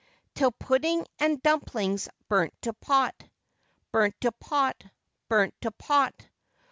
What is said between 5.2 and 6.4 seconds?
burnt to pot!